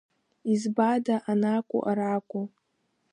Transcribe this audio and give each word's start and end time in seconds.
Избада, 0.53 1.15
анакәу, 1.31 1.79
аракәу?! 1.89 2.43